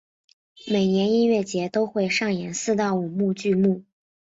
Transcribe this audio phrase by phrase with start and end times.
[0.65, 3.83] 每年音乐节都会上演四到五幕剧目。